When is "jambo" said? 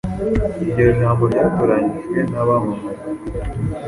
0.99-1.23